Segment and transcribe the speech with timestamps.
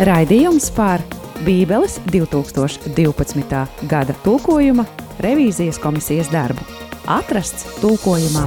[0.00, 1.02] Raidījums par
[1.44, 3.58] Bībeles 2012.
[3.84, 4.86] gada tulkojuma
[5.20, 6.64] revīzijas komisijas darbu.
[7.04, 8.46] Atrasts tulkojumā.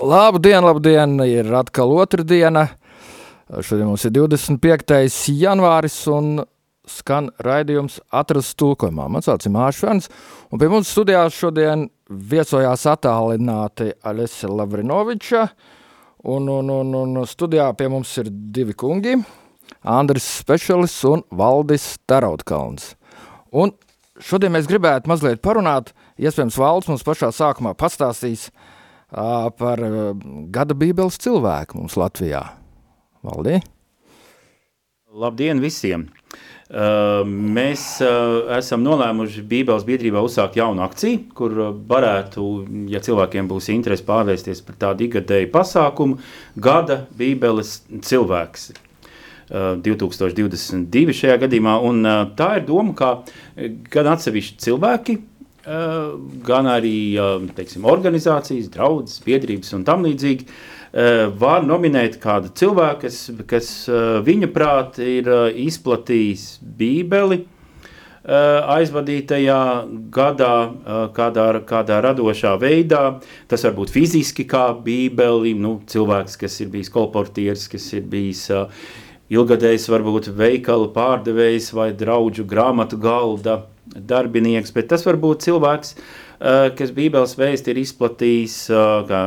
[0.00, 1.20] Labdien, labdien!
[1.28, 2.70] Ir atkal otrdiena.
[3.60, 5.28] Šodien mums ir 25.
[5.44, 6.38] janvāris un
[6.88, 9.12] skan raidījums atrasts tulkojumā.
[9.12, 10.08] Mans vārds ir Māršvens,
[10.48, 15.46] un pie mums studijās šodien viesojās attālināti Aļesa Lavrinoviča,
[16.30, 19.16] un, un, un, un studijā pie mums ir divi kungi,
[19.88, 22.92] Andris Spešalis un Valdis Tarautkalns.
[23.52, 23.74] Un
[24.22, 30.12] šodien mēs gribētu mazliet parunāt, iespējams Valds mums pašā sākumā pastāstīs uh, par uh,
[30.54, 32.44] gada bībeles cilvēku mums Latvijā.
[33.26, 33.60] Valdī?
[35.12, 36.08] Labdien visiem!
[36.08, 42.44] Uh, mēs uh, esam nolēmuši Bībeles biedrībā uzsākt jaunu akciju, kur uh, varētu,
[42.88, 46.16] ja cilvēkiem būs interesi, pārvērsties par tādu ikgadēju pasākumu,
[46.56, 48.72] gada Bībeles cilvēks.
[49.52, 52.06] 2022 šajā gadījumā, un
[52.38, 53.08] tā ir doma, ka
[53.92, 55.16] gan atsevišķi cilvēki,
[56.46, 56.94] gan arī
[57.58, 64.20] teiksim, organizācijas, draudzes, biedrības un tam līdzīgi Eh, var nominēt kādu cilvēku, kas, kas eh,
[64.26, 67.46] viņa prāt ir eh, izplatījis Bībeli
[68.22, 69.62] aizvadītajā
[70.14, 70.50] gadā,
[71.10, 73.00] kādā, kādā radošā veidā.
[73.50, 78.44] Tas var būt fiziski, kā Bībeli, nu, cilvēks, kas ir bijis kolportieris, kas ir bijis
[79.26, 85.96] ilgadējs, varbūt veikala pārdevējs vai draugu grāmatu galda darbinieks, bet tas var būt cilvēks,
[86.78, 88.60] kas Bībeles vēsti ir izplatījis
[89.10, 89.24] kā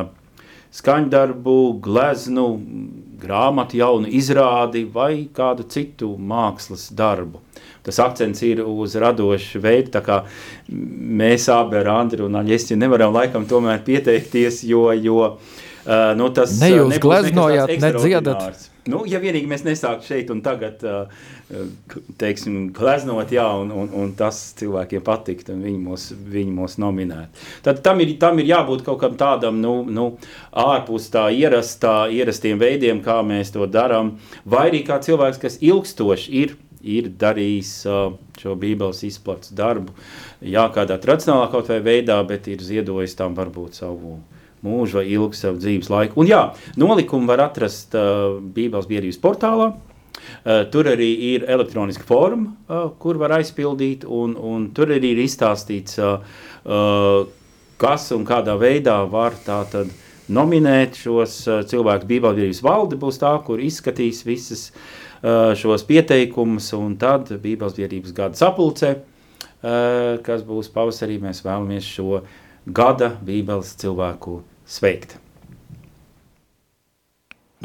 [0.75, 2.45] skaņdarbu, gleznu,
[3.21, 7.41] grāmatu, jaunu izrādi vai kādu citu mākslas darbu.
[7.85, 10.23] Tas akcents ir uz radošu veidu, tā kā
[10.69, 15.55] mēs abi ar Andru un Aļesi nevaram laikam tomēr pieteikties, jo, jo uh,
[16.17, 18.71] nu, tas ne jūs gleznojāt, ne dziedat.
[18.85, 20.83] Nu, ja vienīgi mēs nesāktu šeit un tagad,
[22.21, 26.03] teiksim, gleznot, jā, un, un, un tas cilvēkiem patikt, un viņi mūs,
[26.35, 27.45] viņi mūs nominētu.
[27.65, 30.05] Tad tam ir, tam ir jābūt kaut kam tādam, nu, nu
[30.53, 36.37] ārpus tā ierastā, ierastiem veidiem, kā mēs to darām, vai arī kā cilvēks, kas ilgstoši
[36.43, 39.95] ir ir darījis uh, šo Bībeles izplates darbu,
[40.45, 44.19] jā, kādā tradicionālā kaut vai veidā, bet ir ziedojis tam varbūt savu
[44.65, 46.21] mūžu vai ilgu savu dzīves laiku.
[46.23, 46.41] Un jā,
[46.81, 49.73] nolikumu var atrast uh, Bībeles biedrības portālā.
[50.45, 55.21] Uh, tur arī ir elektroniska forma, uh, kur var aizpildīt, un, un tur arī ir
[55.25, 56.21] izstāstīts, uh,
[56.65, 57.25] uh,
[57.81, 59.91] kas un kādā veidā var tātad
[60.31, 62.07] nominēt šos uh, cilvēkus.
[62.09, 68.15] Bībeles biedrības valde būs tā, kur izskatīs visas uh, šos pieteikumus, un tad Bībeles biedrības
[68.15, 72.23] gada sapulcē, uh, kas būs pavasarī, mēs vēlamies šo
[72.65, 75.17] gada Bībeles cilvēku sveikt.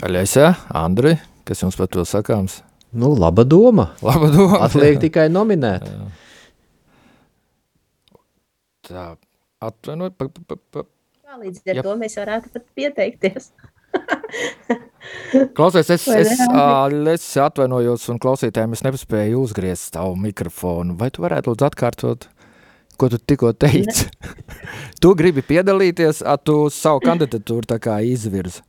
[0.01, 2.61] Aļaisā, Andri, kas jums par to sakāms?
[2.93, 3.91] Nu, laba doma.
[4.03, 4.63] Laba doma.
[4.67, 5.85] Atliek tikai nominēt.
[5.87, 6.09] Jā.
[8.91, 9.05] Tā,
[9.63, 10.17] atvainojiet.
[10.19, 10.87] Pa, pa, pa.
[11.41, 11.83] Līdz ar Jā.
[11.87, 13.53] to mēs varētu pat pieteikties.
[15.57, 20.97] Klausies, es, es, es atvainojos un klausītājiem es nepaspēju uzgriezt tavu mikrofonu.
[20.99, 22.27] Vai tu varētu lūdzu atkārtot?
[23.01, 24.09] Ko tu tikko teici.
[25.03, 28.61] tu gribi piedalīties, a tu savu kandidatūru tā kā izvirzi.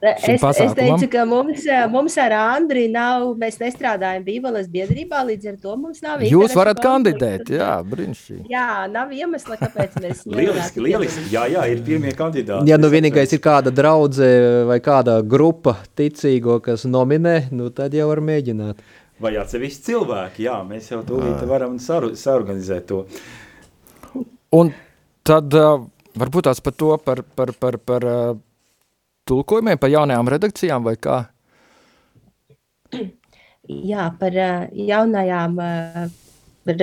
[0.00, 5.58] Es, es teicu, ka mums, mums ar Andriu nav, mēs nestrādājam Bībeles biedrībā, līdz ar
[5.60, 8.46] to mums nav Jūs varat kandidēt, jā, brīnišķīgi.
[8.48, 12.72] Jā, nav iemesla, kāpēc mēs Lieliski, lieliski, jā, jā, ir pirmie kandidāti.
[12.72, 14.30] Ja nu vienīgais ir kāda draudze
[14.70, 18.80] vai kāda grupa ticīgo, kas nominē, nu tad jau var mēģināt.
[19.20, 23.04] Vai atsevišķi cilvēki, jā, mēs jau tūlīt varam sarganizēt to.
[24.56, 24.72] Un
[25.26, 25.84] tad uh,
[26.18, 28.38] varbūt tās par to, par, par, par, par uh,
[29.30, 31.20] tulkojumiem, par jaunajām redakcijām vai kā?
[33.70, 36.08] Jā, par uh, jaunajām, uh,
[36.66, 36.82] par,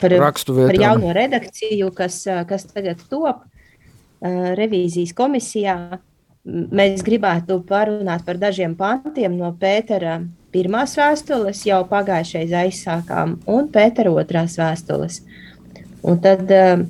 [0.00, 0.14] par,
[0.48, 5.76] par jauno redakciju, kas, kas tagad top uh, revīzijas komisijā.
[6.42, 10.16] Mēs gribētu parunāt par dažiem pantiem no Pētera
[10.52, 15.20] pirmās vēstules, jau pagājušais aizsākām, un Pētera otrās vēstules.
[16.02, 16.82] Un tad uh,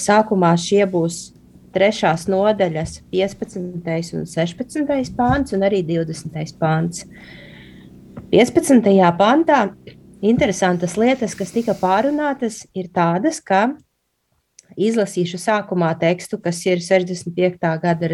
[0.00, 1.30] Sākumā šie būs
[1.74, 4.16] trešās nodaļas 15.
[4.18, 5.14] un 16.
[5.16, 6.56] pāns un arī 20.
[6.58, 7.04] pāns.
[8.30, 8.90] 15.
[9.18, 9.60] pantā
[10.20, 13.70] interesantas lietas, kas tika pārunātas, ir tādas, ka
[14.78, 17.72] izlasīšu sākumā tekstu, kas ir 65.
[17.82, 18.10] gada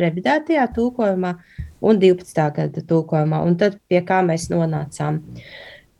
[0.00, 1.34] revidētajā tulkojumā
[1.80, 2.46] un 12.
[2.56, 5.20] gada tulkojumā, un tad pie kā mēs nonācām.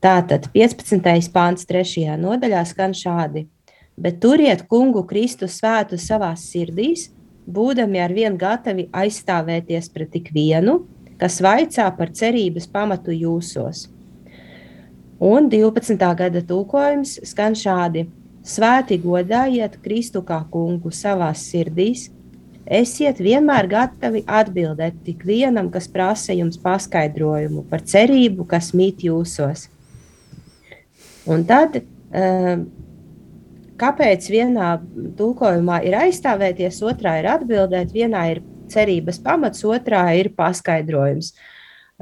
[0.00, 1.28] Tātad 15.
[1.34, 2.16] pāns 3.
[2.20, 3.44] nodaļā skan šādi
[4.00, 7.10] bet turiet kungu Kristu svētu savās sirdīs,
[7.50, 10.80] būdami ar vien gatavi aizstāvēties pret ikvienu,
[11.20, 13.88] kas vaicā par cerības pamatu jūsos.
[15.20, 15.98] Un 12.
[16.16, 18.06] gada tūkojums skan šādi:
[18.40, 22.06] Svēti godājiet Kristu kā kungu savās sirdīs,
[22.64, 29.66] esiet vienmēr gatavi atbildēt tik vienam, kas prasa jums paskaidrojumu par cerību, kas mīt jūsos.
[31.28, 31.82] Un tad,
[32.12, 32.64] ehm,
[33.80, 34.70] kāpēc vienā
[35.18, 41.32] tulkojumā ir aizstāvēties, otrā ir atbildēt, vienā ir cerības pamats, otrā ir paskaidrojums.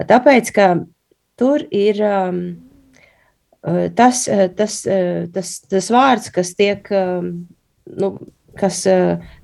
[0.08, 0.68] Tāpēc, ka
[1.38, 2.40] tur ir um,
[3.98, 4.24] tas,
[4.58, 4.80] tas,
[5.34, 6.90] tas, tas vārds, kas tiek.
[7.88, 8.18] Nu,
[8.58, 8.82] kas,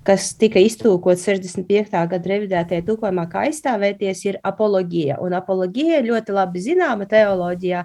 [0.06, 1.92] kas tika iztūkots 65.
[2.10, 5.20] gada revidētajā tūkojumā, kā aizstāvēties, ir apoloģija.
[5.22, 7.84] Un apoloģija ļoti labi zināma teoloģijā.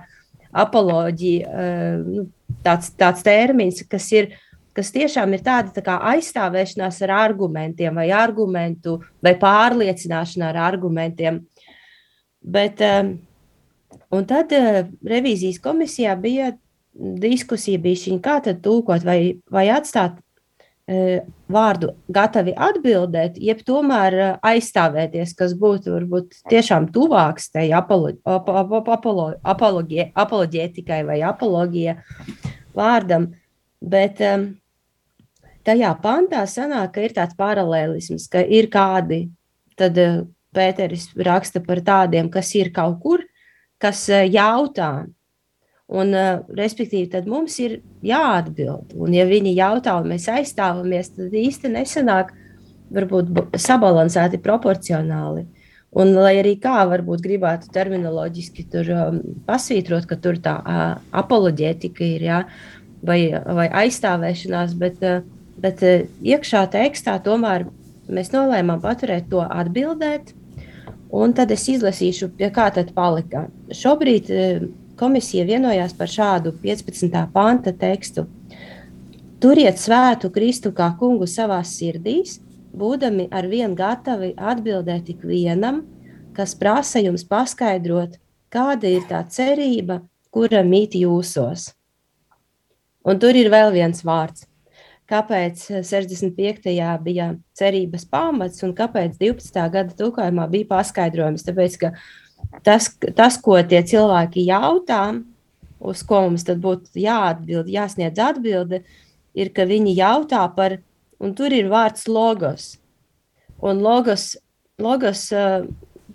[0.60, 1.66] Apoloģija,
[2.02, 2.26] nu,
[2.66, 4.32] tāds, tāds termins, kas ir
[4.80, 11.42] kas tiešām ir tāda tā aizstāvēšanās ar argumentiem, vai argumentu, vai pārliecināšana ar argumentiem.
[12.40, 12.80] Bet,
[14.16, 16.54] un tad revīzijas komisijā bija
[16.96, 19.20] diskusija, bija kā tad tūkot, vai,
[19.52, 20.20] vai atstāt
[21.54, 27.68] vārdu gatavi atbildēt, jeb tomēr aizstāvēties, kas būtu varbūt tiešām tuvāks tai
[30.24, 31.96] apoloģētikai vai apoloģija
[32.78, 33.30] vārdam.
[33.80, 34.48] Bet um,
[35.68, 39.30] tajā pantā sanāk, ka ir tāds paralēlisms, ka ir kādi,
[39.80, 39.96] tad
[40.50, 43.22] Pēteris raksta par tādiem, kas ir kaut kur,
[43.78, 45.06] kas jautā.
[45.90, 48.94] Un, uh, respektīvi, tad mums ir jāatbild.
[48.94, 52.36] Un, ja viņi jautā, un mēs aizstāvamies, tad īsti nesanāk
[52.94, 55.48] varbūt sabalansēti proporcionāli.
[55.98, 60.92] Un, lai arī kā varbūt gribētu terminoloģiski tur um, pasvītrot, ka tur tā uh,
[61.24, 62.44] apoloģētika ir, jā,
[63.06, 65.22] vai, vai aizstāvēšanās, bet, eh,
[65.60, 67.68] bet eh, iekšā tekstā tomēr
[68.10, 70.34] mēs nolēmām paturēt to atbildēt.
[71.10, 73.48] Un tad es izlasīšu, pie kā tad palika.
[73.74, 74.68] Šobrīd eh,
[75.00, 77.16] komisija vienojās par šādu 15.
[77.34, 78.26] panta tekstu.
[79.40, 82.42] Turiet svētu Kristu kā kungu savā sirdīs,
[82.76, 85.86] būdami ar vien gatavi atbildēt ikvienam,
[86.36, 88.20] kas prasa jums paskaidrot,
[88.52, 91.72] kāda ir tā cerība, kura mīt jūsos.
[93.08, 94.46] Un tur ir vēl viens vārds.
[95.10, 96.70] Kāpēc 65.
[97.02, 99.64] bija cerības pamats un kāpēc 12.
[99.74, 101.48] gada tūkojumā bija paskaidrojums?
[101.48, 101.94] Tāpēc, ka
[102.64, 105.04] tas, tas, ko tie cilvēki jautā,
[105.80, 108.84] uz ko mums tad būtu jāatbild, jāsniedz atbilde,
[109.38, 110.80] ir, ka viņi jautā par,
[111.20, 112.74] un tur ir vārds logos.
[113.60, 114.34] Un logos,
[114.80, 115.28] logos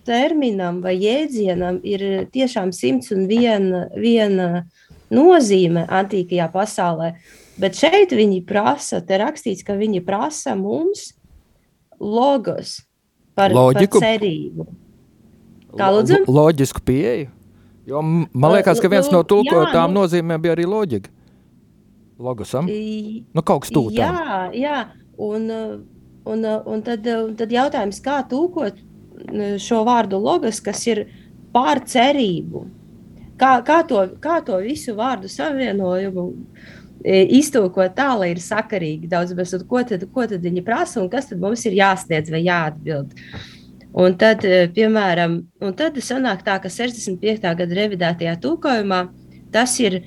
[0.04, 4.66] terminam vai jēdzienam ir tiešām simts un viena, viena
[5.12, 7.14] nozīme antīkajā pasaulē.
[7.60, 11.12] Bet šeit viņi prasa, te rakstīts, ka viņi prasa mums
[12.00, 12.80] logos
[13.36, 14.00] par, Loģiku.
[14.00, 14.66] par cerību.
[15.78, 16.22] Kā lūdzu?
[16.30, 17.30] Loģisku pieeju.
[17.84, 21.12] Jo man liekas, ka viens no tulkotām nu, nozīmēm bija arī loģika.
[22.24, 22.68] Logosam?
[22.68, 23.98] Nu, kaut kas tūlīt.
[23.98, 24.78] Jā, jā.
[25.20, 25.50] Un,
[26.30, 27.06] un, un tad,
[27.38, 28.78] tad jautājums, kā tūkot
[29.62, 31.04] šo vārdu logos, kas ir
[31.54, 32.64] pār cerību.
[33.38, 36.28] Kā, kā, to, kā to visu vārdu savienojumu
[37.02, 41.10] e, iztūkot tā, lai ir sakarīgi daudz, bet ko tad, ko tad viņi prasa un
[41.10, 43.16] kas tad mums ir jāsniedz vai jāatbild.
[43.94, 47.44] Un tad, e, piemēram, un tad sanāk tā, ka 65.
[47.60, 49.04] gada revidētajā tūkojumā
[49.54, 50.00] tas ir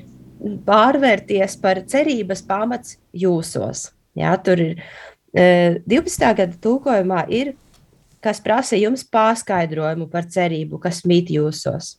[0.67, 3.85] pārvērties par cerības pamats jūsos.
[4.17, 4.81] Jā, tur ir
[5.31, 6.25] 12.
[6.27, 7.53] E, gada tūkojumā ir,
[8.19, 11.95] kas prasa jums paskaidrojumu par cerību, kas mīt jūsos.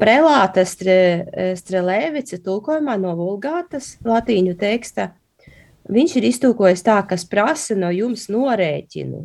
[0.00, 5.12] Prelāta Strelēvica tulkojumā no Vulgātas latīņu teksta.
[5.88, 9.22] Viņš ir iztūkojis tā, kas prasa no jums norēķinu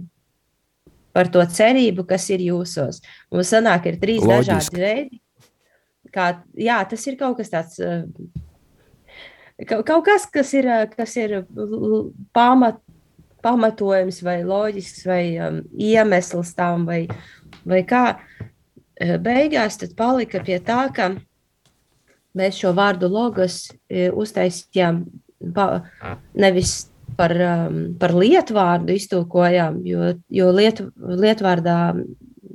[1.16, 3.02] par to cerību, kas ir jūsos.
[3.34, 4.36] Mums sanāk, ir trīs Loģiski.
[4.36, 5.22] dažādi veidi.
[6.14, 7.82] Kā, jā, tas ir kaut kas tāds,
[9.68, 11.42] kaut kas, kas ir, kas ir
[12.34, 12.80] pamat,
[13.46, 17.04] pamatojums vai loģisks vai um, iemesls tam vai,
[17.68, 18.04] vai kā.
[19.00, 21.14] Eh, beigās palika pie tā, ka
[22.36, 25.06] mēs šo vārdu logos eh, uztaisījām
[26.36, 26.90] nevis
[27.20, 31.80] par, um, par lietvārdu iztulkojām, jo, jo liet, lietvārdā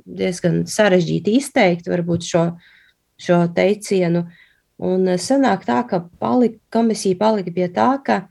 [0.05, 2.45] diezgan sarežģīti izteikt varbūt šo,
[3.21, 4.25] šo teicienu.
[4.85, 8.23] Un eh, sanāk tā, ka palika, komisija palika pie tā, ka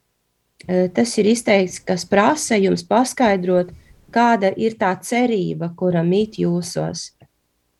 [0.64, 3.74] tas ir izteikts, kas prasa jums paskaidrot,
[4.14, 7.10] kāda ir tā cerība, kura mīt jūsos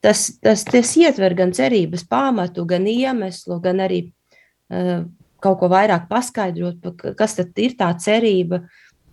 [0.05, 5.07] tas, tas, tas ietver gan cerības pamatu, gan iemeslu, gan arī uh,
[5.45, 8.65] kaut ko vairāk paskaidrot, kas tad ir tā cerība,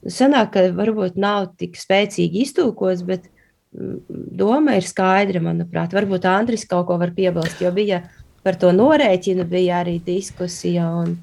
[0.08, 3.28] sanāk, ka varbūt nav tik spēcīgi iztūkots, bet
[3.72, 5.94] doma ir skaidra, manuprāt.
[5.96, 8.02] Varbūt Andris kaut ko var piebilst, jo bija
[8.44, 10.88] par to norēķinu, bija arī diskusija.
[11.04, 11.20] Un,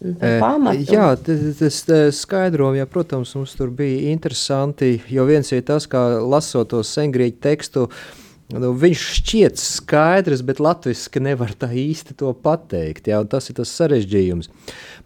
[0.00, 0.86] Pamatu.
[0.88, 1.82] Jā, tas
[2.16, 7.36] skaidro, ja, protams, mums tur bija interesanti, jo viens ir tas, kā lasot to sengrieķu
[7.44, 8.20] tekstu, uh,
[8.50, 13.06] Nu, viņš šķiet skaidrs, bet latviešu nevar tā īsti to pateikt.
[13.06, 14.50] Jā, tas ir tas sarežģījums.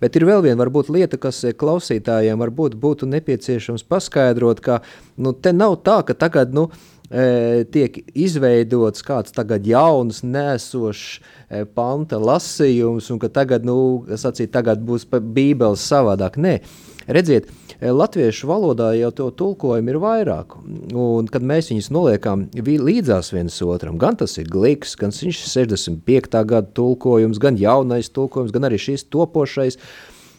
[0.01, 4.81] Bet ir vēl viena varbūt, lieta, kas klausītājiem varbūt būtu nepieciešams paskaidrot, ka
[5.21, 6.71] nu, te nav tā, ka tagad nu,
[7.11, 13.77] e, tiek izveidots kāds tagad jauns, nesošs e, panta lasījums, un ka tagad, nu,
[14.09, 16.41] sacīt, tagad būs bībeles savādāk.
[16.41, 16.57] Nē,
[17.06, 17.50] redziet,
[17.84, 20.54] Eh, latviešu valodā jau to tulkojumu ir vairāk.
[20.94, 25.66] Un, kad mēs viņus noliekam līdzās viens otram, gan tas ir gliks, gan viņš ir
[25.66, 26.44] 65.
[26.49, 29.76] gada tulkojums, gan jaunais tulkojums, gan arī šis topošais.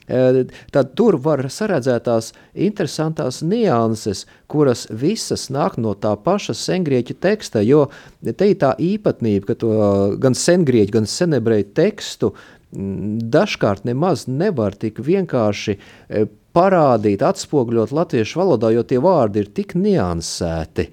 [0.07, 7.17] Eh, tad tur var saredzēt tās interesantas nianses, kuras visas nāk no tā paša sengrieķu
[7.19, 7.61] teksta.
[7.65, 7.89] Jo
[8.23, 9.73] te ir tā īpatnība, ka to
[10.21, 12.33] gan sengrieķu, gan senebreju tekstu
[12.71, 16.25] dažkārt nemaz nevar tik vienkārši eh,
[16.55, 20.89] parādīt, atspoguļot latviešu valodā, jo tie vārdi ir tik niansēti.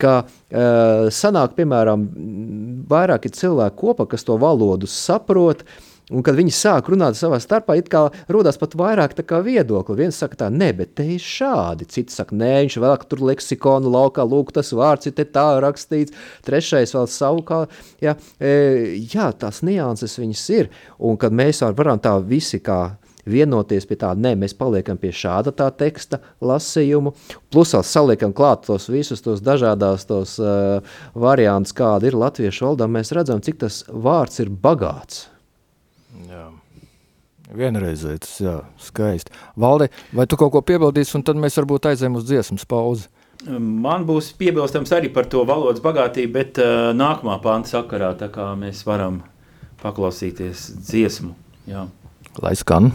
[0.00, 2.06] Ka uh, sanāk, piemēram,
[2.88, 5.66] vairāki cilvēki kopā, kas to valodu saprot,
[6.10, 9.14] Un, kad viņi sāk runāt savā starpā, it kā rodas pat vairāk
[9.46, 9.94] viedokļu.
[9.94, 11.86] Viens saka, tā, nē, bet te ir šādi.
[11.86, 16.14] Cits saka, nē, viņš vēl tur leksikonu laukā, lūk, tas vārds ir tā rakstīts.
[16.46, 17.60] Trešais vēl savu kā,
[18.02, 20.72] jā, e, jā, tās nianses viņas ir.
[20.98, 22.96] Un kad mēs varam tā visi kā
[23.30, 27.14] vienoties pie tā, nē, mēs paliekam pie šāda tā teksta lasījumu,
[27.52, 30.80] plus vēl saliekam klāt tos visus tos dažādās tos uh,
[31.14, 35.28] variantus, kāda ir latviešu valodā, mēs redzam, cik tas vārds ir bagāts.
[36.28, 36.48] Jā.
[37.50, 39.32] Vienreizēts, jā, skaisti.
[39.58, 43.08] Valdi, vai tu kaut ko piebildīsi, un tad mēs varbūt aizējam uz dziesmas pauzi?
[43.48, 48.50] Man būs piebilstams arī par to valodas bagātību, bet uh, nākamā panta sakarā, tā kā
[48.60, 49.22] mēs varam
[49.80, 51.32] paklausīties dziesmu.
[51.70, 51.86] Jā.
[52.44, 52.92] Lai skan.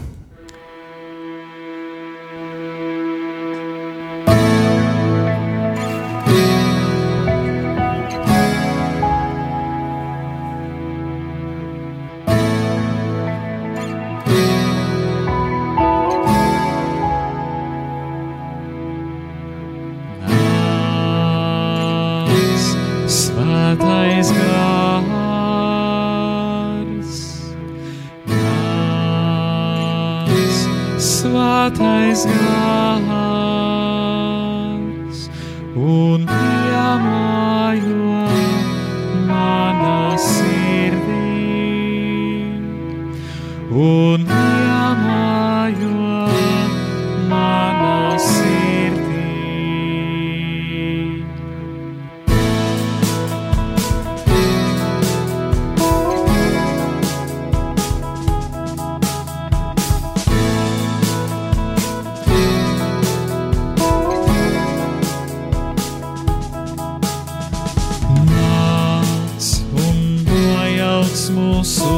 [71.32, 71.94] mūsu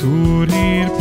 [0.00, 0.97] tur ir.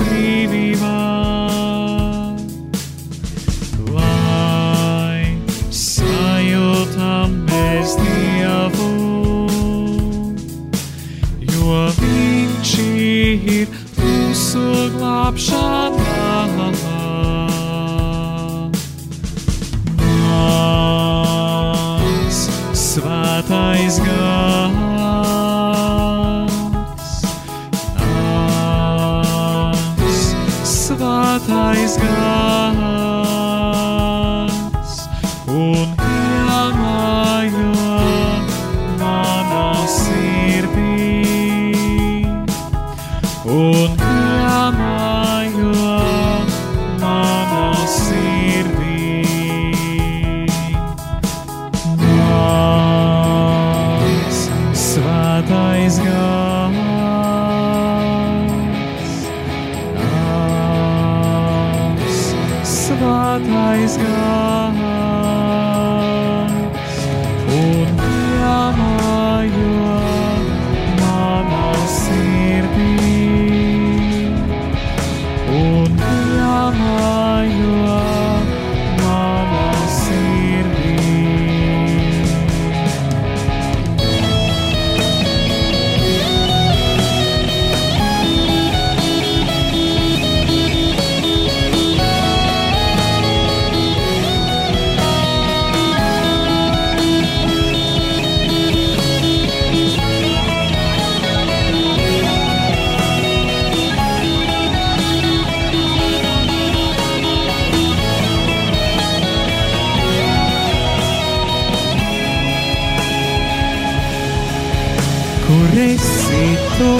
[115.77, 116.45] Kur esi
[116.77, 116.91] tu,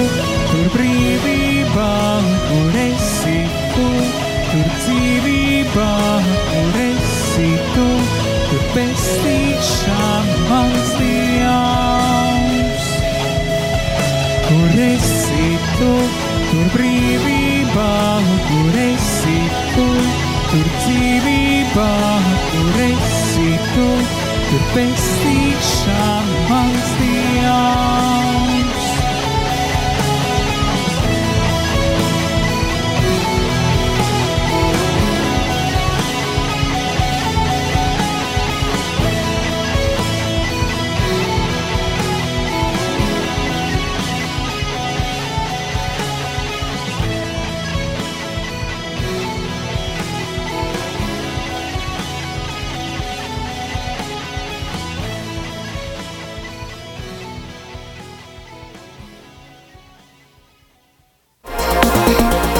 [0.50, 1.94] tur brīvībā,
[2.46, 3.40] kur esi
[3.72, 3.86] tu,
[4.50, 5.88] tur dzīvībā,
[6.52, 7.86] kur esi tu,
[8.46, 12.86] tur pestīšana mans dievs.
[14.46, 15.92] Kur esi tu,
[16.52, 17.92] tur brīvībā,
[18.46, 19.38] kur esi
[19.74, 19.88] tu,
[20.52, 21.92] tur dzīvībā,
[22.52, 23.88] kur esi tu,
[24.48, 25.17] tur pestīšana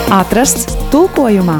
[0.08, 1.58] Atrasts tulkojumā.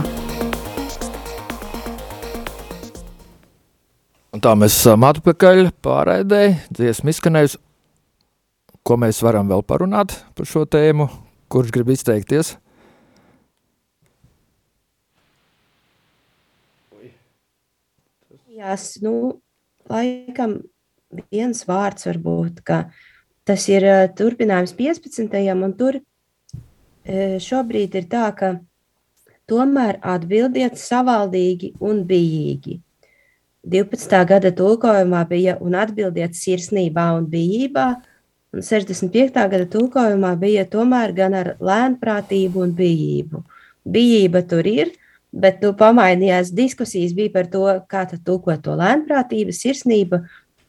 [4.32, 6.40] Un tā mēs esam atpakaļ pārēdē,
[6.72, 7.60] dziesmu izskanējusi.
[8.88, 11.10] Ko mēs varam vēl parunāt par šo tēmu?
[11.52, 12.54] Kurš grib izteikties?
[18.56, 19.42] Jās, nu,
[19.92, 20.62] laikam
[21.28, 22.86] viens vārds varbūt, ka
[23.44, 23.84] tas ir
[24.16, 25.36] turpinājums 15.
[25.52, 26.00] un tur
[27.08, 28.58] šobrīd ir tā, ka
[29.48, 32.78] tomēr atbildiet savaldīgi un bijīgi.
[33.68, 34.20] 12.
[34.28, 37.88] gada tulkojumā bija un atbildiet sirsnībā un bijībā,
[38.54, 39.34] un 65.
[39.34, 43.42] gada tulkojumā bija tomēr gan ar lēnprātību un bijību.
[43.88, 44.92] Bijība tur ir,
[45.32, 50.22] bet nu, pamainījās diskusijas bija par to, kā tad tulkot to lēnprātību, sirsnība,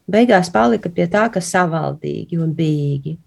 [0.10, 3.18] beigās palika pie tā, ka savaldīgi un bijīgi.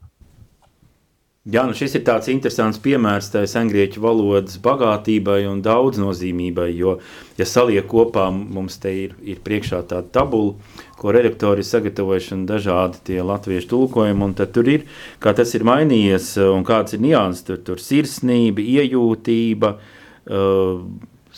[1.43, 6.93] Jā, nu šis ir tāds interesants piemērs tai sengrieķu valodas bagātībai un daudznozīmībai, jo,
[7.35, 10.55] ja saliek kopā, mums te ir, ir priekšā tāda tabula,
[11.01, 14.87] ko redaktori ir sagatavojuši un dažādi tie latviešu tulkojumi, un tad tur ir,
[15.19, 20.79] kā tas ir mainījies un kāds ir nianses, tur, tur sirsnība, iejūtība, uh,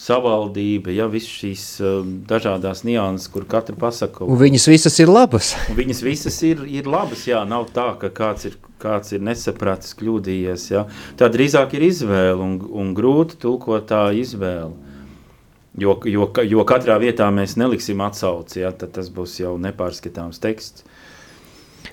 [0.05, 4.27] savaldība, ja visas šīs uh, dažādas nianses, kur katra pasaka.
[4.29, 5.55] Un viņas visas ir labas.
[5.81, 10.67] viņas visas ir, ir labas, jā, nav tā, ka kāds ir, kāds ir nesapratis, kļūdījies,
[10.75, 10.85] jā.
[11.21, 14.75] Tā drīzāk ir izvēle un, un grūti tulkot tā izvēle.
[15.81, 20.85] Jo, jo, jo katrā vietā mēs neliksim atsauci, ja, tad tas būs jau nepārskatāms teksts.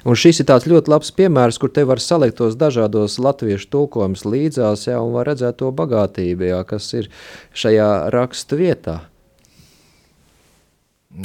[0.08, 4.24] Un šis ir tāds ļoti labs piemērs, kur te var salikt tos dažādos latviešu tulkojumus
[4.26, 7.12] līdzās, jā, un var redzēt to bagātību, jā, kas ir
[7.54, 8.98] šajā rakstu vietā.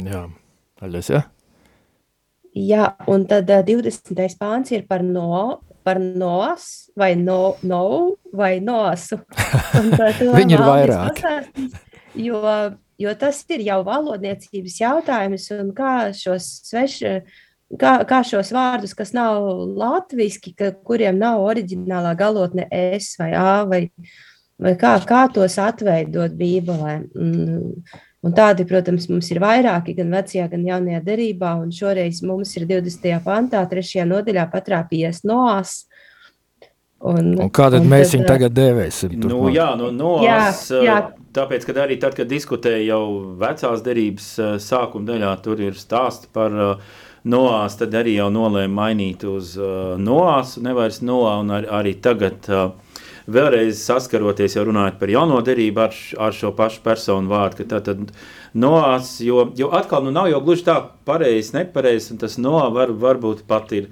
[0.03, 0.27] Jā,
[0.83, 1.23] aļas, jā?
[2.57, 4.17] Jā, un tad uh, 20.
[4.39, 9.19] pāns ir par no, par nos, vai no, no vai nosu.
[9.79, 9.93] Un,
[10.35, 11.21] Viņi ir vairāk.
[12.17, 12.41] Jo,
[12.97, 19.13] jo tas ir jau valodniecības jautājums, un kā šos svešus kā, kā šos vārdus, kas
[19.15, 19.43] nav
[19.77, 23.81] latviešu, ka, kuriem nav oriģinālā galotne S vai A, vai,
[24.61, 26.97] vai kā, kā tos atveidot Bībelē.
[27.19, 27.83] Un,
[28.23, 32.67] un tādi, protams, mums ir vairāki gan vecajā, gan jaunajā derībā, un šoreiz mums ir
[32.69, 33.19] 20.
[33.25, 34.05] pantā, 3.
[34.07, 35.81] nodaļā patrāpījies Noās.
[36.97, 39.19] Un, un kā tad un mēs viņu tagad dēvēsim?
[39.21, 40.95] Nu, jā, nu, Noās, jā, jā.
[41.35, 43.03] tāpēc, kad arī tad, kad diskutēja jau
[43.37, 44.31] vecās derības
[44.65, 46.95] sākuma daļā, tur ir stāsti par uh,
[47.27, 52.69] Noās, tad arī jau nolēma mainīt uz uh, Noās, nevis Noā, ar, arī tagad uh,
[53.27, 55.95] vēlreiz saskaroties, jau runājot par jauno derību ar,
[56.27, 58.11] ar šo pašu personu vārdu, ka tā tad
[58.57, 62.93] Noās, jo, jo atkal nu nav jau gluži tā pareizs, nepareizs, un tas Noā var,
[62.95, 63.89] varbūt pat ir,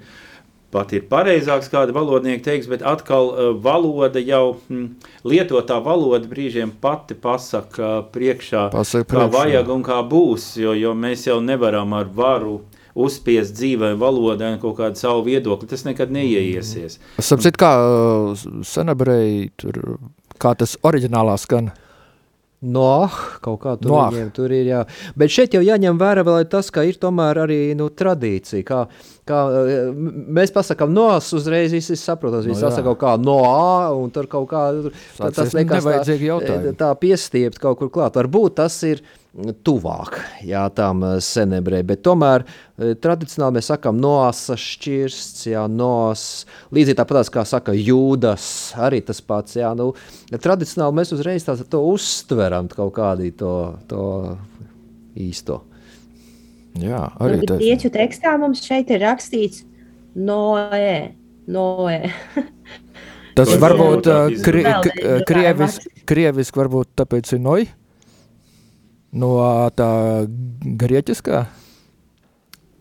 [0.72, 4.88] pat ir pareizāks, kāda valodnieka teiks, bet atkal uh, valoda jau, hm,
[5.28, 9.28] lietotā valoda brīžiem pati pasaka priekšā, pasaka priekšā.
[9.28, 12.62] kā vajag un kā būs, jo, jo mēs jau nevaram ar varu
[12.96, 17.00] uzspiest dzīvē valodai kaut kādu savu viedokli, tas nekad neieiesies.
[17.20, 19.98] Sapcīt, kā uh, senabrei, tur,
[20.40, 21.74] kā tas oriģinālā skan?
[22.64, 23.06] No,
[23.44, 23.98] kaut kā tur, no.
[24.10, 24.64] viņiem, tur ir.
[24.70, 24.78] Jā.
[25.18, 28.64] Bet šeit jau jāņem vērā vēl tas, ka ir tomēr arī nu, tradīcija.
[28.66, 28.78] Kā,
[29.28, 29.42] kā,
[30.38, 32.48] mēs pasakām, no as uzreiz viss ir saprotams.
[32.48, 34.64] Viņi no, saka kaut kā no A, un tur kaut kā
[35.18, 38.16] tā, tas liekas tā, tā piestiept kaut kur klāt.
[38.16, 39.04] Varbūt tas ir
[39.66, 46.46] tuvāk jā, tām eh, senebrei, bet tomēr eh, tradicionāli mēs sakām noasa šķirsts, jā, noas,
[46.74, 48.48] līdzīgi tāpat kā saka jūdas,
[48.80, 49.92] arī tas pats, jā, nu,
[50.32, 53.54] tradicionāli mēs uzreiz tā, to uztveram kaut kādī to,
[53.90, 54.06] to
[55.16, 55.62] īsto.
[56.76, 57.60] Jā, arī tas.
[57.60, 59.64] Grieķu tekstā mums šeit ir rakstīts
[60.16, 61.14] noē,
[61.46, 62.10] Noē.
[63.36, 64.62] Tas varbūt uh, kri,
[65.28, 67.66] krievis, krieviski varbūt tāpēc ir noj?
[69.16, 69.36] No
[69.76, 69.90] tā
[70.82, 71.46] grieķiskā?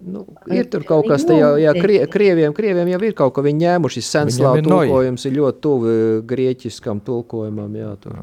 [0.05, 0.21] Nu,
[0.53, 4.03] ir tur kaut kas tāds, jā, krie, krieviem, krieviem jau ir kaut ko viņi ņēmuši.
[4.05, 5.93] Senslāva tulkojums ir ļoti tuvu
[6.29, 7.77] grieķiskam tulkojumam.
[7.79, 8.19] Jā, tur.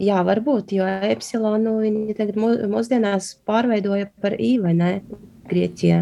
[0.00, 4.94] jā, varbūt, jo epsilonu viņi tagad mūsdienās pārveidoja par i vai ne
[5.50, 6.00] Grieķijā.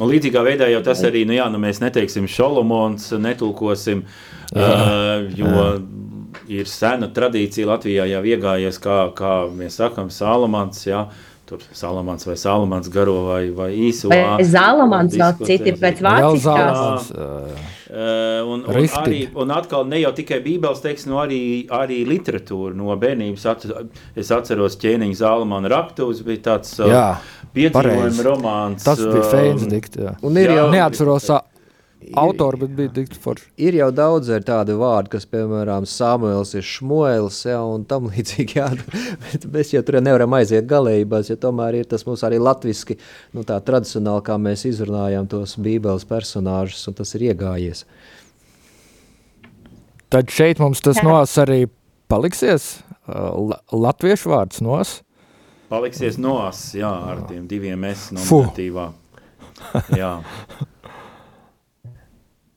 [0.00, 4.06] Un līdzīgā veidā jau tas arī, nu jā, nu mēs neteiksim Šolomons, netulkosim,
[4.52, 4.68] jā.
[4.68, 5.66] uh, jo jā.
[6.50, 11.06] Ir sena tradīcija Latvijā jau iegājies, kā, kā mēs sakam, Salamans, jā,
[11.52, 14.08] Tur Salamans vai Salamans garo vai, vai īso.
[14.08, 17.10] Vai Zalamans vēl citi pēc vāciskās.
[17.12, 22.72] Uh, un, un, arī, un atkal ne jau tikai bībeles teksts, no arī, arī literatūra
[22.78, 23.46] no bērnības.
[23.52, 23.66] At,
[24.16, 27.20] es atceros ķēniņu Zalamana raktuves, bija tāds uh,
[27.52, 28.86] piedzīvojuma romāns.
[28.86, 30.16] Tas bija Feins dikt, jā.
[30.24, 31.32] Un ir jā, jau neatceros
[32.16, 33.48] autori, bet bija tik forši.
[33.62, 38.68] Ir jau daudz tādu vārdu, kas, piemēram, Samuēls ir šmuēls, ja, un tam līdzīgi, jā,
[39.26, 42.98] bet mēs jau tur nevaram aiziet galējībās, jo tomēr ir tas mums arī latviski,
[43.36, 47.84] nu tā tradicionāli, kā mēs izrunājam tos bībeles personāžus, un tas ir iegājies.
[50.12, 51.64] Tad šeit mums tas nos arī
[52.12, 52.74] paliksies,
[53.08, 54.98] uh, latviešu vārds nos.
[55.72, 58.90] Paliksies nos, jā, ar tiem diviem es nominatīvā.
[59.96, 60.18] Jā.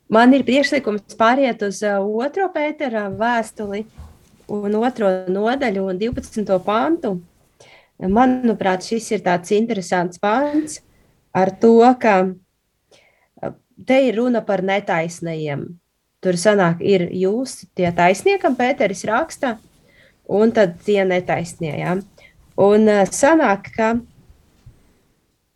[0.05, 3.81] Man ir priekšlikums pāriet uz otro Pētera vēstuli
[4.53, 6.59] un otro nodaļu un 12.
[6.65, 7.15] pantu.
[7.97, 10.81] Manuprāt, šis ir tāds interesants pants
[11.33, 12.27] ar to, ka
[13.87, 15.65] te ir runa par netaisnajiem.
[16.21, 19.55] Tur sanāk, ir jūs, tie taisniekam, Pēteris raksta,
[20.29, 21.73] un tad tie netaisnie.
[21.81, 21.97] Ja?
[22.61, 23.95] Un sanāk, ka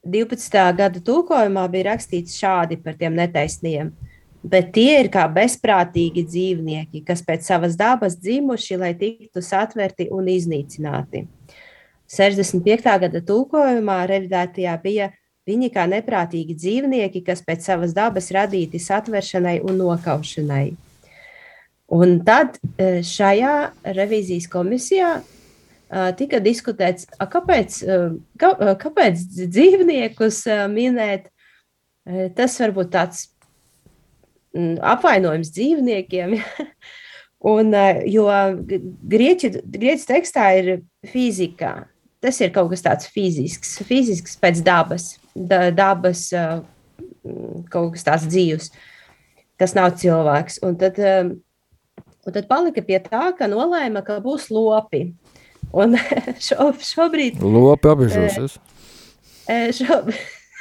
[0.10, 0.62] 12.
[0.74, 3.94] gada tulkojumā bija rakstīts šādi par tiem netaisniem–
[4.43, 10.30] bet tie ir kā bezprātīgi dzīvnieki, kas pēc savas dabas dzimuši, lai tiktu satverti un
[10.32, 11.25] iznīcināti.
[12.10, 12.86] 65.
[13.04, 15.10] gada tulkojumā revidētajā bija
[15.49, 20.67] viņi kā neprātīgi dzīvnieki, kas pēc savas dabas radīti satveršanai un nokaušanai.
[21.89, 23.54] Un tad e, šajā
[23.97, 25.23] revīzijas komisijā e,
[26.19, 27.97] tika diskutēts, kāpēc, e,
[28.41, 31.30] kā, kāpēc dzīvniekus minēt.
[32.38, 33.25] Tas varbūt tāds
[34.56, 36.38] apvainojums dzīvniekiem.
[37.40, 38.26] Un, eh, jo
[39.08, 40.72] grieķu, grieķu tekstā ir
[41.08, 41.88] fizika.
[42.20, 46.58] Tas ir kaut kas tāds fizisks, fizisks pēc dabas, da, dabas eh,
[47.72, 48.74] kaut kas tāds dzīves,
[49.60, 50.60] kas nav cilvēks.
[50.68, 51.32] Un tad, eh,
[52.28, 55.06] un tad palika pie tā, ka nolēma, ka būs lopi.
[55.72, 55.96] Un
[56.50, 57.40] šo, šobrīd.
[57.40, 58.60] Lopi apbežosies.
[59.80, 60.02] Šo,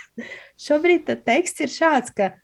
[0.69, 2.37] šobrīd teksts ir šāds, ka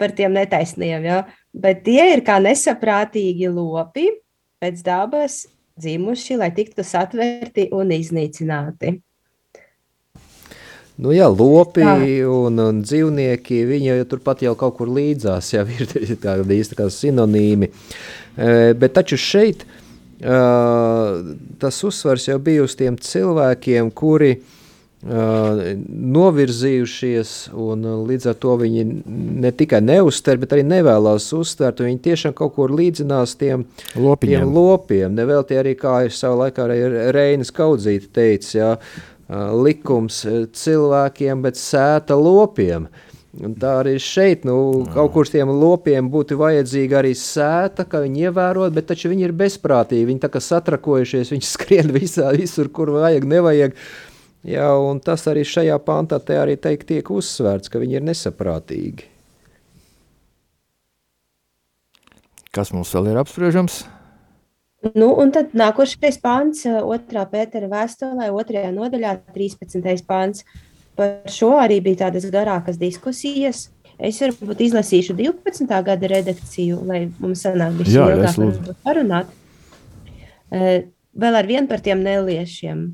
[0.00, 1.22] par tiem netaisniem, ja?
[1.54, 4.08] bet tie ir kā nesaprātīgi lopi
[4.62, 5.44] pēc dabas
[5.80, 8.96] dzimuši, lai tiktu satverti un iznīcināti.
[11.02, 11.94] Nu jā, lopi tā.
[12.30, 16.86] un, un dzīvnieki, viņi jau turpat jau kaut kur līdzās, jau ir tādi īsti kā
[16.90, 17.70] sinonīmi.
[17.70, 21.18] E, bet taču šeit uh,
[21.58, 24.53] tas uzsvars jau bija uz tiem cilvēkiem, kuri uh,
[25.04, 28.84] novirzījušies, un līdz ar to viņi
[29.44, 31.82] ne tikai neuztver, bet arī nevēlas uztvert.
[31.84, 34.40] Viņi tiešām kaut kur līdzinās tiem Lopiņiem.
[34.40, 35.14] tiem lopiem.
[35.14, 36.78] Nevēl tie arī, kā ir savā laikā arī
[37.12, 38.76] Reinas Kaudzīte teica, jā,
[39.52, 42.88] likums cilvēkiem, bet sēta lopiem.
[43.44, 48.18] Un tā arī šeit, nu, kaut kur tiem lopiem būtu vajadzīga arī sēta, ka viņi
[48.28, 52.90] ievērot, bet taču viņi ir bezprātīgi, viņi tā kā satrakojušies, viņi skrien visā, visur, kur
[52.94, 53.72] vajag, nevajag.
[53.74, 54.13] Uh,
[54.44, 59.06] Jā, un tas arī šajā pantā arī teikt, tiek uzsvērts, ka viņi ir nesaprātīgi.
[62.54, 63.82] Kas mums vēl ir apspriežams?
[64.92, 70.04] Nu, un tad nākošais pāns, otrā pētera vēstulē, otrajā nodaļā, 13.
[70.04, 70.44] pāns.
[70.94, 73.70] Par šo arī bija tādas garākas diskusijas.
[73.96, 75.72] Es varbūt izlasīšu 12.
[75.88, 79.32] gada redakciju, lai mums sanāk visu ilgāk parunāt.
[80.52, 82.84] Vēl ar vienu par tiem neliešiem.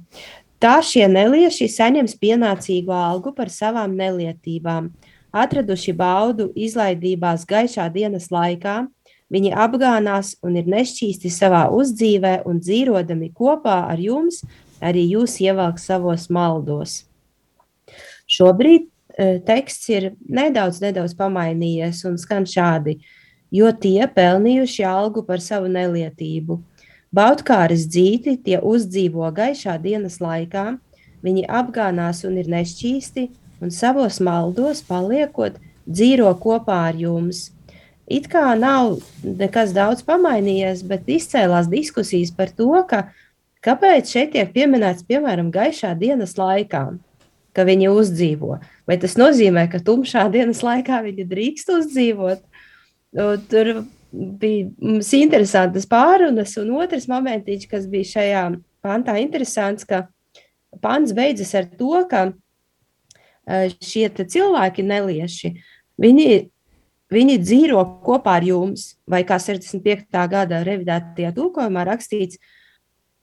[0.60, 4.90] Tā šie nelieši saņems pienācīgu algu par savām nelietībām.
[5.32, 8.82] Atraduši baudu izlaidībās gaišā dienas laikā,
[9.32, 14.42] viņi apgānās un ir nešķīsti savā uzdzīvē, un dzīvodami kopā ar jums,
[14.84, 17.06] arī jūs ievelk savos maldos.
[18.28, 22.98] Šobrīd e, teksts ir nedaudz, nedaudz pamainījies un skan šādi,
[23.48, 26.60] jo tie pelnījuši algu par savu nelietību
[27.10, 30.76] Baudkāres dzīti tie uzdzīvo gaišā dienas laikā,
[31.26, 33.24] viņi apgānās un ir nešķīsti,
[33.60, 35.58] un savos maldos paliekot,
[35.90, 37.48] dzīvo kopā ar jums.
[38.06, 43.08] It kā nav nekas daudz pamainījies, bet izcēlās diskusijas par to, ka
[43.66, 46.84] kāpēc šeit tiek pieminēts, piemēram, gaišā dienas laikā,
[47.54, 48.58] ka viņi uzdzīvo.
[48.86, 52.46] Vai tas nozīmē, ka tumšā dienas laikā viņi drīkst uzdzīvot?
[53.50, 53.80] Tur
[54.12, 58.44] bija mums interesantas pārunas, un otrs momentiņš, kas bija šajā
[58.84, 60.06] pantā interesants, ka
[60.82, 65.52] pants beidzas ar to, ka e, šie cilvēki nelieši,
[66.00, 66.30] viņi,
[67.12, 70.06] viņi dzīvo kopā ar jums, vai kā 65.
[70.30, 72.40] gada revidētajā tūkojumā rakstīts,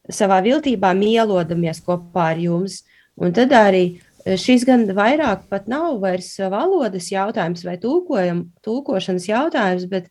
[0.07, 2.83] savā viltībā mielodamies kopā ar jums.
[3.17, 3.97] Un tad arī
[4.39, 10.09] šis gan vairāk pat nav vairs valodas jautājums vai tūkojam, tūkošanas jautājums, bet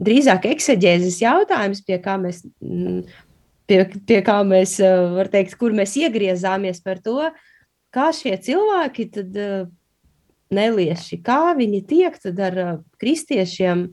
[0.00, 3.02] drīzāk ekseģēzes jautājums, pie kā mēs, mm,
[3.70, 7.30] pie, pie kā mēs, eh, var teikt, kur mēs iegriezāmies par to,
[7.94, 9.66] kā šie cilvēki tad eh,
[10.54, 13.88] nelieši, kā viņi tiek tad ar eh, kristiešiem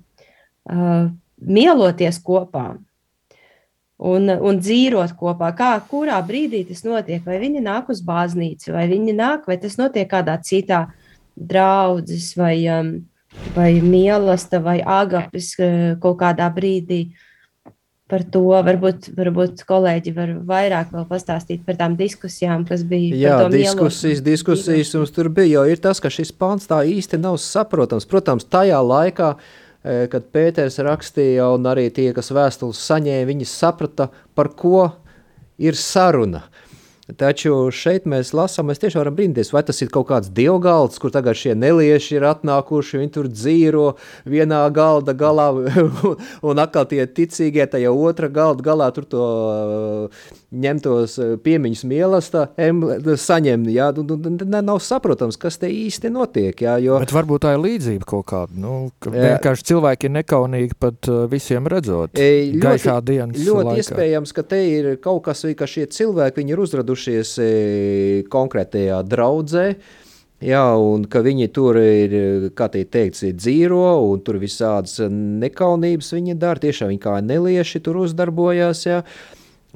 [0.70, 1.10] uh,
[1.42, 2.78] mieloties kopā.
[4.02, 8.88] Un, un dzīvot kopā, kā, kurā brīdī tas notiek, vai viņi nāk uz baznīcu, vai
[8.90, 10.88] viņi nāk, vai tas notiek kādā citā
[11.38, 12.96] draudzes vai um,
[13.56, 17.04] vai mīlestība, vai agapis eh, kaut kādā brīdī.
[18.12, 23.16] Par to varbūt, varbūt kolēģi var vairāk pastāstīt par tām diskusijām, kas bija.
[23.16, 24.26] Jā, diskusijas, mielos.
[24.26, 25.62] diskusijas mums tur bija.
[25.62, 28.08] Jo ir tas, ka šis pants tā īsti nav saprotams.
[28.12, 29.30] Protams, tajā laikā,
[29.84, 34.90] eh, kad Pēters rakstīja, un arī tie, kas vēstules saņēma, viņi saprata, par ko
[35.62, 36.44] ir saruna.
[36.44, 36.71] Uh,
[37.20, 41.14] Taču šeit mēs lasām, mēs tiešām varam brīnīties, vai tas ir kaut kāds dievgalds, kur
[41.14, 43.88] tagad šie nelieši ir atnākuši, viņi tur dzīvo
[44.30, 45.50] vienā galda galā,
[46.50, 49.26] un atkal tie ticīgie tajā otra galda galā tur to
[50.52, 52.48] ņemtos piemiņas mielasta
[53.22, 57.00] saņem, jā, nu, nu, nav saprotams, kas te īsti notiek, jā, jo...
[57.02, 61.70] Bet varbūt tā ir līdzība kaut kāda, nu, ka vienkārši cilvēki ir nekaunīgi pat visiem
[61.72, 63.84] redzot e, ļoti, gaišā dienas Ļoti laikā.
[63.84, 69.02] iespējams, ka te ir kaut kas, ka šie cilvēki, viņi ir uzraduši ieradušies e, konkrētajā
[69.04, 69.76] draudzē.
[70.42, 76.14] Jā, un ka viņi tur ir, kā te teikts, ir dzīvo, un tur visādas nekaunības
[76.16, 79.04] viņi dara, tiešām viņi kā nelieši tur uzdarbojās, jā.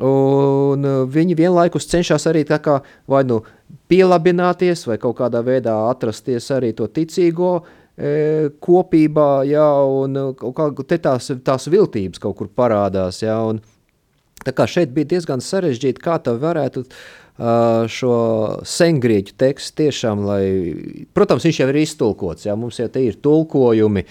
[0.01, 3.43] Un viņi vienlaikus cenšas arī tā kā vai nu
[3.88, 7.61] pielabināties, vai kaut kādā veidā atrasties arī to ticīgo
[7.95, 13.61] e, kopībā, jā, un kaut kā te tās, tās viltības kaut kur parādās, jā, un,
[14.45, 18.15] Tā kā šeit bija diezgan sarežģīti, kā tā varētu uh, šo
[18.67, 20.45] sengrieķu tekstu tiešām, lai,
[21.17, 24.05] protams, viņš jau ir iztulkots, jā, mums jau te ir tulkojumi,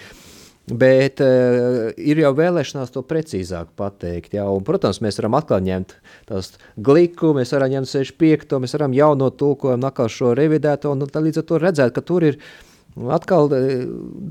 [0.75, 5.95] bet uh, ir jau vēlēšanās to precīzāk pateikt, jā, un, protams, mēs varam atkal ņemt
[6.27, 11.43] tās gliku, mēs varam ņemt 65, mēs varam jauno tulkojumu, atkal šo revidēto, un līdz
[11.43, 13.59] ar to redzēt, ka tur ir uh, Atkal e,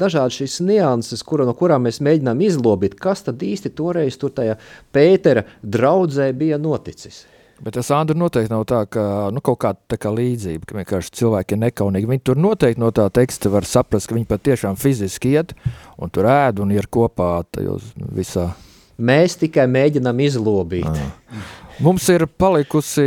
[0.00, 4.56] dažādi šīs nianses, kura, no kurām mēs mēģinām izlobīt, kas tad īsti toreiz tur tajā
[4.94, 7.26] Pētera draudzē bija noticis.
[7.64, 11.54] Bet tas Andri noteikti nav tā, ka nu, kaut kāda kā līdzība, ka vienkārši cilvēki
[11.54, 12.08] ir nekaunīgi.
[12.10, 15.54] Viņi tur noteikti no tā teksta var saprast, ka viņi patiešām fiziski iet
[16.00, 18.50] un tur ēd un ir kopā tajos visā.
[18.98, 20.88] Mēs tikai mēģinām izlobīt.
[20.88, 21.63] Ah.
[21.82, 23.04] Mums ir palikusi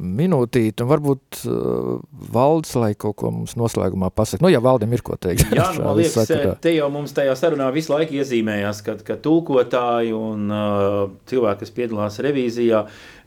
[0.00, 1.98] minūtīte, un varbūt uh,
[2.32, 4.40] valdes, lai kaut ko mums noslēgumā pasaka.
[4.44, 5.50] Nu, ja valdam ir ko teikt.
[5.52, 6.54] Jā, nu, man liekas, sakarā.
[6.64, 10.96] te jau mums tajā sarunā visu laiku iezīmējās, ka, ka tulkotāji un uh,
[11.28, 12.86] cilvēki, kas piedalās revīzijā,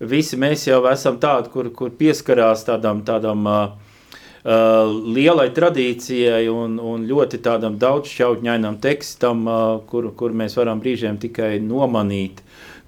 [0.09, 3.63] visi mēs jau esam tādi, kur, kur pieskarās tādam, tādam uh,
[4.41, 11.19] Uh, lielai tradīcijai un, un ļoti tādam daudzšķautņainam tekstam, uh, kur, kur mēs varam brīžiem
[11.21, 12.41] tikai nomanīt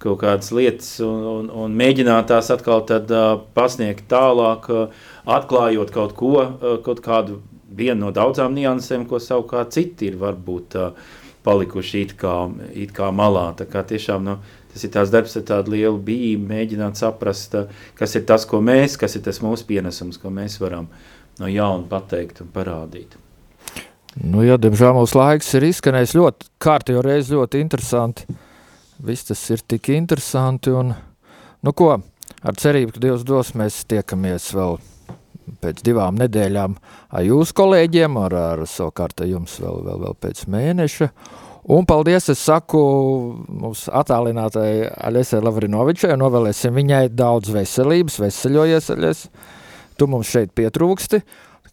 [0.03, 5.93] kaut kādas lietas un, un, un mēģināt tās atkal tad, uh, pasniegt tālāk, uh, atklājot
[5.95, 7.39] kaut ko, uh, kaut kādu
[7.73, 10.91] vienu no daudzām niansēm, ko savukārt citi ir varbūt uh,
[11.43, 12.35] palikuši it kā,
[12.75, 13.49] it kā malā.
[13.59, 14.37] Tā kā tiešām, nu,
[14.73, 18.61] tas ir tās darbs ar tādu lielu bijību, mēģināt saprast, uh, kas ir tas, ko
[18.63, 20.91] mēs, kas ir tas mūsu pienesums, ko mēs varam
[21.39, 23.17] no jauna pateikt un parādīt.
[24.21, 28.27] Nu, jā, diemžēl mūsu laiks ir izskanējis ļoti kārtīgi, reizi ļoti interesanti.
[29.03, 30.71] Viss tas ir tik interesanti.
[30.71, 30.93] Un,
[31.63, 31.91] nu ko,
[32.39, 34.77] ar cerību, ka Dievs dos, mēs tiekamies vēl
[35.63, 36.75] pēc divām nedēļām
[37.11, 41.09] ar jūsu kolēģiem, ar, ar savukārt jums vēl, vēl, vēl pēc mēneša.
[41.73, 42.79] Un paldies, es saku
[43.47, 49.25] mūsu attālinātai Aļesai Lavrinovičai, novēlēsim viņai daudz veselības, veseļojies, Aļes.
[49.99, 51.21] Tu mums šeit pietrūksti.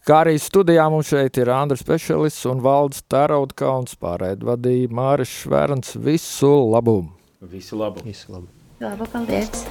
[0.07, 5.97] Kā arī studijā mums šeit ir Andris Pešelis un Valds Taraudkauns, pārēd vadīja Māris Švērns.
[5.99, 7.20] Visu labumu!
[7.41, 8.01] Visu labu!
[8.05, 8.47] Visu labu!
[8.81, 9.63] Labu, paldies!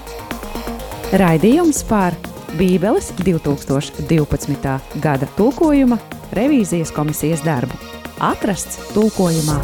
[1.14, 2.16] Raidījums par
[2.58, 4.74] Bībeles 2012.
[5.02, 5.98] gada tulkojuma
[6.34, 7.78] revīzijas komisijas darbu.
[8.18, 9.60] atrasts tulkojumā